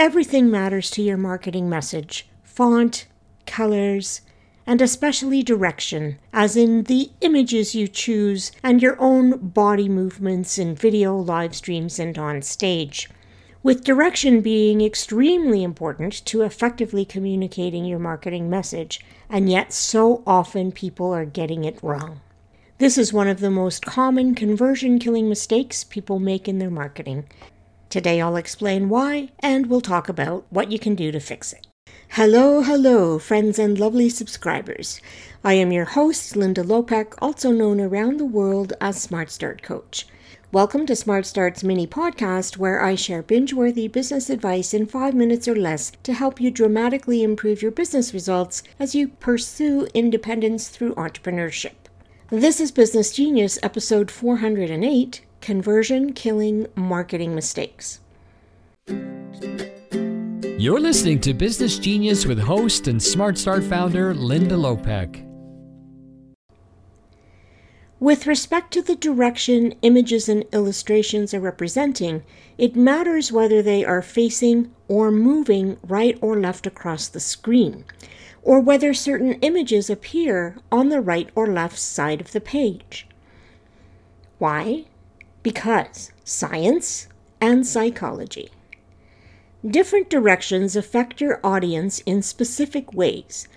everything 0.00 0.50
matters 0.50 0.90
to 0.90 1.02
your 1.02 1.18
marketing 1.18 1.68
message 1.68 2.26
font, 2.42 3.06
colors, 3.46 4.22
and 4.66 4.80
especially 4.80 5.42
direction, 5.42 6.18
as 6.32 6.56
in 6.56 6.84
the 6.84 7.10
images 7.20 7.74
you 7.74 7.86
choose 7.86 8.50
and 8.62 8.80
your 8.80 8.98
own 8.98 9.36
body 9.48 9.90
movements 9.90 10.58
in 10.58 10.74
video, 10.74 11.14
live 11.14 11.54
streams, 11.54 11.98
and 11.98 12.16
on 12.16 12.40
stage. 12.40 13.10
With 13.62 13.84
direction 13.84 14.40
being 14.40 14.80
extremely 14.80 15.62
important 15.62 16.24
to 16.24 16.42
effectively 16.42 17.04
communicating 17.04 17.84
your 17.84 17.98
marketing 17.98 18.48
message, 18.48 19.04
and 19.28 19.50
yet 19.50 19.70
so 19.70 20.22
often 20.26 20.72
people 20.72 21.12
are 21.12 21.26
getting 21.26 21.64
it 21.64 21.78
wrong. 21.82 22.20
This 22.78 22.96
is 22.96 23.12
one 23.12 23.28
of 23.28 23.40
the 23.40 23.50
most 23.50 23.84
common 23.84 24.34
conversion 24.34 24.98
killing 24.98 25.28
mistakes 25.28 25.84
people 25.84 26.18
make 26.18 26.48
in 26.48 26.58
their 26.58 26.70
marketing. 26.70 27.26
Today 27.90 28.20
I'll 28.20 28.36
explain 28.36 28.88
why, 28.88 29.30
and 29.40 29.66
we'll 29.66 29.80
talk 29.80 30.08
about 30.08 30.46
what 30.48 30.70
you 30.70 30.78
can 30.78 30.94
do 30.94 31.10
to 31.10 31.18
fix 31.18 31.52
it. 31.52 31.66
Hello, 32.10 32.62
hello, 32.62 33.18
friends 33.18 33.58
and 33.58 33.80
lovely 33.80 34.08
subscribers. 34.08 35.00
I 35.42 35.54
am 35.54 35.72
your 35.72 35.86
host, 35.86 36.36
Linda 36.36 36.62
Lopek, 36.62 37.14
also 37.20 37.50
known 37.50 37.80
around 37.80 38.20
the 38.20 38.24
world 38.24 38.74
as 38.80 39.02
Smart 39.02 39.28
Start 39.28 39.62
Coach. 39.62 40.06
Welcome 40.52 40.86
to 40.86 40.94
Smart 40.94 41.26
Start's 41.26 41.64
mini 41.64 41.88
podcast, 41.88 42.56
where 42.56 42.80
I 42.80 42.94
share 42.94 43.24
binge 43.24 43.52
worthy 43.52 43.88
business 43.88 44.30
advice 44.30 44.72
in 44.72 44.86
five 44.86 45.14
minutes 45.14 45.48
or 45.48 45.56
less 45.56 45.90
to 46.04 46.12
help 46.12 46.40
you 46.40 46.52
dramatically 46.52 47.24
improve 47.24 47.60
your 47.60 47.72
business 47.72 48.14
results 48.14 48.62
as 48.78 48.94
you 48.94 49.08
pursue 49.08 49.88
independence 49.94 50.68
through 50.68 50.94
entrepreneurship. 50.94 51.74
This 52.28 52.60
is 52.60 52.70
Business 52.70 53.12
Genius, 53.12 53.58
episode 53.64 54.12
408 54.12 55.22
Conversion 55.40 56.12
Killing 56.12 56.66
Marketing 56.74 57.34
Mistakes. 57.34 58.00
You're 60.58 60.80
listening 60.80 61.20
to 61.22 61.32
Business 61.32 61.78
Genius 61.78 62.26
with 62.26 62.38
host 62.38 62.86
and 62.86 63.02
Smart 63.02 63.38
Start 63.38 63.64
founder 63.64 64.12
Linda 64.12 64.54
Lopek. 64.56 65.26
With 67.98 68.26
respect 68.26 68.72
to 68.72 68.82
the 68.82 68.96
direction 68.96 69.74
images 69.82 70.28
and 70.28 70.44
illustrations 70.52 71.32
are 71.32 71.40
representing, 71.40 72.22
it 72.58 72.76
matters 72.76 73.32
whether 73.32 73.62
they 73.62 73.84
are 73.84 74.02
facing 74.02 74.70
or 74.88 75.10
moving 75.10 75.78
right 75.82 76.18
or 76.20 76.38
left 76.38 76.66
across 76.66 77.08
the 77.08 77.20
screen 77.20 77.84
or 78.42 78.60
whether 78.60 78.94
certain 78.94 79.34
images 79.40 79.90
appear 79.90 80.56
on 80.72 80.88
the 80.88 81.00
right 81.00 81.30
or 81.34 81.46
left 81.46 81.78
side 81.78 82.20
of 82.20 82.32
the 82.32 82.40
page. 82.40 83.06
Why? 84.38 84.86
Because 85.42 86.12
science 86.24 87.08
and 87.40 87.66
psychology. 87.66 88.50
Different 89.66 90.10
directions 90.10 90.76
affect 90.76 91.20
your 91.20 91.40
audience 91.44 92.00
in 92.00 92.22
specific 92.22 92.92
ways. 92.92 93.48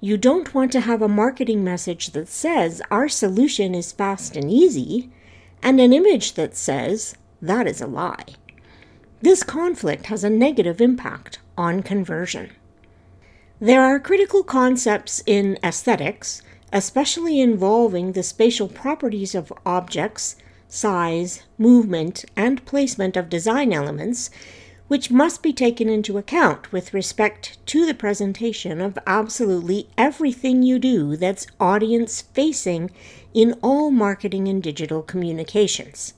You 0.00 0.16
don't 0.16 0.54
want 0.54 0.72
to 0.72 0.80
have 0.80 1.02
a 1.02 1.08
marketing 1.08 1.62
message 1.62 2.10
that 2.10 2.28
says 2.28 2.82
our 2.90 3.08
solution 3.08 3.74
is 3.74 3.92
fast 3.92 4.36
and 4.36 4.50
easy, 4.50 5.10
and 5.62 5.80
an 5.80 5.92
image 5.92 6.34
that 6.34 6.56
says 6.56 7.14
that 7.42 7.66
is 7.66 7.80
a 7.80 7.86
lie. 7.86 8.24
This 9.22 9.42
conflict 9.42 10.06
has 10.06 10.24
a 10.24 10.30
negative 10.30 10.80
impact 10.80 11.38
on 11.56 11.82
conversion. 11.82 12.50
There 13.60 13.82
are 13.82 14.00
critical 14.00 14.42
concepts 14.42 15.22
in 15.26 15.58
aesthetics, 15.62 16.42
especially 16.72 17.40
involving 17.40 18.12
the 18.12 18.22
spatial 18.22 18.68
properties 18.68 19.34
of 19.34 19.52
objects, 19.66 20.36
size, 20.70 21.42
movement, 21.58 22.24
and 22.36 22.64
placement 22.64 23.16
of 23.16 23.28
design 23.28 23.72
elements, 23.72 24.30
which 24.88 25.10
must 25.10 25.42
be 25.42 25.52
taken 25.52 25.88
into 25.88 26.16
account 26.16 26.72
with 26.72 26.94
respect 26.94 27.58
to 27.66 27.84
the 27.84 27.94
presentation 27.94 28.80
of 28.80 28.98
absolutely 29.06 29.88
everything 29.98 30.62
you 30.62 30.78
do 30.78 31.16
that's 31.16 31.46
audience 31.60 32.22
facing 32.22 32.90
in 33.34 33.52
all 33.62 33.90
marketing 33.90 34.48
and 34.48 34.62
digital 34.62 35.02
communications. 35.02 36.14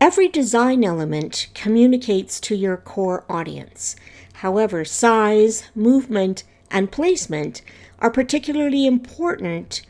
Every 0.00 0.28
design 0.28 0.84
element 0.84 1.48
communicates 1.54 2.40
to 2.40 2.54
your 2.54 2.76
core 2.76 3.24
audience. 3.28 3.96
However, 4.34 4.84
size, 4.84 5.64
movement, 5.74 6.44
and 6.70 6.90
placement 6.90 7.62
are 7.98 8.10
particularly 8.10 8.86
important 8.86 9.82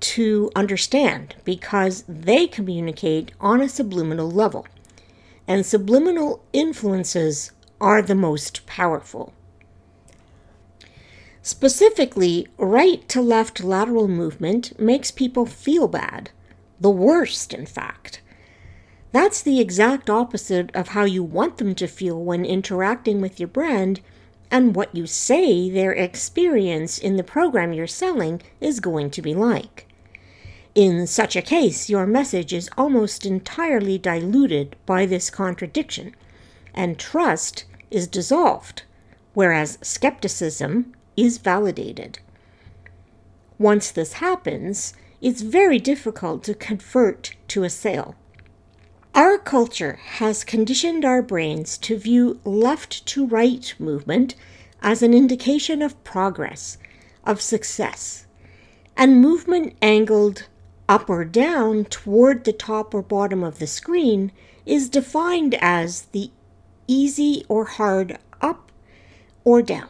to 0.00 0.50
understand 0.54 1.34
because 1.44 2.04
they 2.08 2.46
communicate 2.46 3.32
on 3.40 3.60
a 3.60 3.68
subliminal 3.68 4.30
level. 4.30 4.66
And 5.46 5.64
subliminal 5.64 6.44
influences 6.52 7.52
are 7.80 8.02
the 8.02 8.14
most 8.14 8.66
powerful. 8.66 9.32
Specifically, 11.42 12.46
right 12.58 13.08
to 13.08 13.22
left 13.22 13.64
lateral 13.64 14.08
movement 14.08 14.78
makes 14.78 15.10
people 15.10 15.46
feel 15.46 15.88
bad, 15.88 16.30
the 16.78 16.90
worst, 16.90 17.54
in 17.54 17.64
fact. 17.64 18.20
That's 19.12 19.40
the 19.40 19.58
exact 19.58 20.10
opposite 20.10 20.70
of 20.74 20.88
how 20.88 21.04
you 21.04 21.22
want 21.22 21.56
them 21.56 21.74
to 21.76 21.86
feel 21.86 22.22
when 22.22 22.44
interacting 22.44 23.22
with 23.22 23.40
your 23.40 23.48
brand 23.48 24.00
and 24.50 24.74
what 24.74 24.94
you 24.94 25.06
say 25.06 25.70
their 25.70 25.92
experience 25.92 26.98
in 26.98 27.16
the 27.16 27.24
program 27.24 27.72
you're 27.72 27.86
selling 27.86 28.42
is 28.60 28.80
going 28.80 29.10
to 29.10 29.22
be 29.22 29.34
like. 29.34 29.87
In 30.78 31.08
such 31.08 31.34
a 31.34 31.42
case, 31.42 31.90
your 31.90 32.06
message 32.06 32.52
is 32.52 32.70
almost 32.78 33.26
entirely 33.26 33.98
diluted 33.98 34.76
by 34.86 35.06
this 35.06 35.28
contradiction, 35.28 36.14
and 36.72 36.96
trust 36.96 37.64
is 37.90 38.06
dissolved, 38.06 38.84
whereas 39.34 39.80
skepticism 39.82 40.94
is 41.16 41.38
validated. 41.38 42.20
Once 43.58 43.90
this 43.90 44.12
happens, 44.22 44.94
it's 45.20 45.40
very 45.40 45.80
difficult 45.80 46.44
to 46.44 46.54
convert 46.54 47.34
to 47.48 47.64
a 47.64 47.70
sale. 47.70 48.14
Our 49.16 49.36
culture 49.36 49.98
has 50.18 50.44
conditioned 50.44 51.04
our 51.04 51.22
brains 51.22 51.76
to 51.78 51.98
view 51.98 52.38
left 52.44 53.04
to 53.06 53.26
right 53.26 53.74
movement 53.80 54.36
as 54.80 55.02
an 55.02 55.12
indication 55.12 55.82
of 55.82 56.04
progress, 56.04 56.78
of 57.24 57.40
success, 57.40 58.28
and 58.96 59.20
movement 59.20 59.74
angled 59.82 60.46
up 60.88 61.10
or 61.10 61.24
down 61.24 61.84
toward 61.84 62.44
the 62.44 62.52
top 62.52 62.94
or 62.94 63.02
bottom 63.02 63.44
of 63.44 63.58
the 63.58 63.66
screen 63.66 64.32
is 64.64 64.88
defined 64.88 65.54
as 65.60 66.02
the 66.12 66.30
easy 66.86 67.44
or 67.48 67.64
hard 67.64 68.18
up 68.40 68.72
or 69.44 69.62
down. 69.62 69.88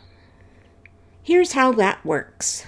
Here's 1.22 1.52
how 1.52 1.72
that 1.72 2.04
works 2.04 2.66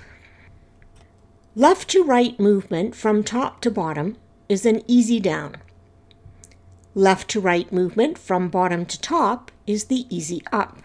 left 1.57 1.89
to 1.91 2.05
right 2.05 2.39
movement 2.39 2.95
from 2.95 3.25
top 3.25 3.61
to 3.61 3.71
bottom 3.71 4.17
is 4.49 4.65
an 4.65 4.83
easy 4.87 5.21
down. 5.21 5.57
Left 6.95 7.29
to 7.31 7.41
right 7.41 7.71
movement 7.73 8.19
from 8.19 8.49
bottom 8.49 8.87
to 8.87 9.01
top 9.01 9.51
is 9.67 9.85
the 9.85 10.07
easy 10.15 10.43
up. 10.53 10.79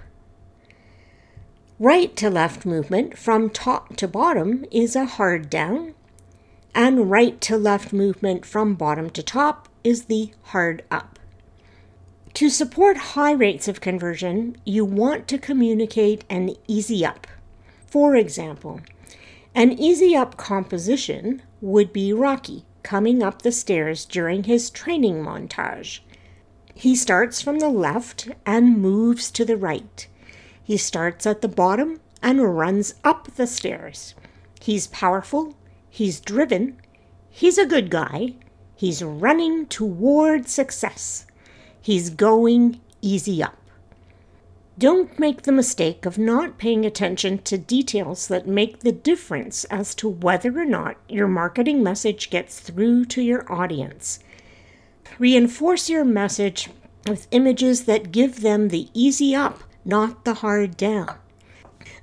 Right 1.79 2.16
to 2.17 2.29
left 2.29 2.66
movement 2.66 3.17
from 3.17 3.50
top 3.50 3.95
to 3.97 4.07
bottom 4.07 4.66
is 4.72 4.95
a 4.95 5.06
hard 5.06 5.50
down. 5.50 5.94
And 6.75 7.09
right 7.09 7.40
to 7.41 7.58
left 7.58 7.94
movement 7.94 8.46
from 8.46 8.75
bottom 8.75 9.09
to 9.12 9.24
top 9.24 9.69
is 9.86 10.06
the 10.06 10.31
hard 10.44 10.84
up. 10.91 11.18
To 12.34 12.50
support 12.50 12.97
high 13.16 13.31
rates 13.31 13.69
of 13.69 13.80
conversion, 13.80 14.58
you 14.66 14.84
want 14.84 15.30
to 15.30 15.38
communicate 15.38 16.25
an 16.30 16.53
easy 16.68 17.06
up. 17.06 17.28
For 17.88 18.18
example, 18.18 18.81
an 19.56 19.72
easy 19.72 20.18
up 20.18 20.36
composition 20.36 21.41
would 21.62 21.94
be 21.94 22.12
Rocky 22.12 22.66
coming 22.84 23.24
up 23.24 23.42
the 23.42 23.53
stairs 23.53 24.03
during 24.03 24.44
his 24.44 24.69
training 24.69 25.24
montage. 25.24 26.02
He 26.74 26.94
starts 26.94 27.42
from 27.42 27.59
the 27.59 27.69
left 27.69 28.28
and 28.46 28.81
moves 28.81 29.31
to 29.31 29.46
the 29.46 29.56
right. 29.56 30.06
He 30.62 30.75
starts 30.75 31.25
at 31.25 31.42
the 31.42 31.48
bottom 31.48 32.01
and 32.21 32.57
runs 32.57 32.95
up 33.01 33.36
the 33.36 33.48
stairs. 33.48 34.13
He's 34.60 34.88
powerful, 34.88 35.56
he's 35.95 36.19
driven, 36.19 36.75
he's 37.30 37.57
a 37.57 37.65
good 37.65 37.89
guy, 37.89 38.33
he's 38.75 39.01
running 39.01 39.65
toward 39.68 40.45
success. 40.45 41.25
He's 41.81 42.09
going 42.09 42.81
easy 43.01 43.42
up. 43.42 43.56
Don't 44.77 45.18
make 45.18 45.44
the 45.44 45.53
mistake 45.53 46.06
of 46.06 46.18
not 46.18 46.57
paying 46.57 46.86
attention 46.86 47.38
to 47.44 47.57
details 47.57 48.27
that 48.27 48.45
make 48.45 48.81
the 48.81 48.92
difference 48.92 49.63
as 49.65 49.95
to 49.95 50.09
whether 50.09 50.59
or 50.59 50.65
not 50.65 50.97
your 51.07 51.30
marketing 51.30 51.81
message 51.81 52.30
gets 52.30 52.59
through 52.59 53.06
to 53.06 53.21
your 53.21 53.50
audience. 53.50 54.19
Reinforce 55.18 55.89
your 55.89 56.03
message 56.03 56.69
with 57.07 57.30
images 57.31 57.86
that 57.86 58.12
give 58.12 58.42
them 58.42 58.68
the 58.68 58.89
easy 58.94 59.33
up, 59.33 59.63
not 59.86 60.25
the 60.25 60.33
hard 60.33 60.75
down. 60.75 61.15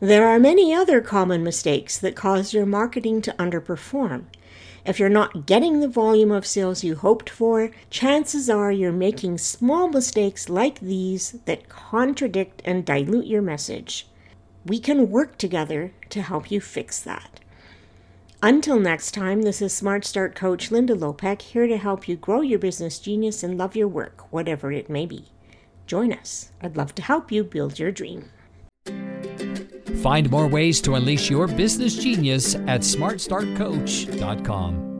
There 0.03 0.27
are 0.27 0.41
many 0.41 0.75
other 0.75 1.01
common 1.01 1.45
mistakes 1.45 1.97
that 1.97 2.17
cause 2.17 2.53
your 2.53 2.67
marketing 2.67 3.23
to 3.23 3.35
underperform. 3.35 4.25
If 4.85 4.99
you're 4.99 5.09
not 5.09 5.47
getting 5.47 5.79
the 5.79 5.87
volume 5.87 6.33
of 6.33 6.45
sales 6.45 6.83
you 6.83 6.97
hoped 6.97 7.31
for, 7.31 7.71
chances 7.89 8.51
are 8.51 8.73
you're 8.73 8.91
making 8.91 9.39
small 9.39 9.87
mistakes 9.87 10.49
like 10.49 10.81
these 10.81 11.37
that 11.45 11.69
contradict 11.69 12.63
and 12.65 12.85
dilute 12.85 13.27
your 13.27 13.43
message. 13.43 14.09
We 14.67 14.81
can 14.81 15.09
work 15.09 15.39
together 15.39 15.93
to 16.11 16.21
help 16.21 16.51
you 16.51 16.61
fix 16.61 16.99
that. 17.03 17.39
Until 18.43 18.81
next 18.81 19.13
time, 19.13 19.43
this 19.43 19.63
is 19.63 19.73
Smart 19.73 20.05
Start 20.05 20.35
Coach 20.35 20.73
Linda 20.73 20.97
Lopek 20.97 21.43
here 21.43 21.69
to 21.69 21.77
help 21.77 22.09
you 22.09 22.17
grow 22.17 22.41
your 22.41 22.59
business 22.59 22.99
genius 22.99 23.45
and 23.45 23.57
love 23.57 23.77
your 23.77 23.87
work, 23.87 24.33
whatever 24.33 24.73
it 24.73 24.91
may 24.91 25.07
be. 25.07 25.27
Join 25.87 26.13
us. 26.13 26.51
I'd 26.61 26.77
love 26.77 26.93
to 26.97 27.03
help 27.03 27.31
you 27.31 27.45
build 27.45 27.79
your 27.79 27.93
dream. 27.93 28.31
Find 29.97 30.31
more 30.31 30.47
ways 30.47 30.81
to 30.83 30.95
unleash 30.95 31.31
your 31.31 31.47
business 31.47 31.97
genius 31.97 32.55
at 32.55 32.83
smartstartcoach.com. 32.83 34.92